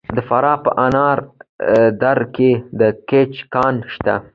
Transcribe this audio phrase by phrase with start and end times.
[0.15, 1.17] د فراه په انار
[2.01, 4.15] دره کې د ګچ کان شته.